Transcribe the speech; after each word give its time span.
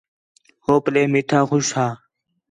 ہو 0.63 0.73
پلے 0.83 1.01
میٹھا 1.11 1.39
خوش 1.49 1.67
ہا 1.77 1.87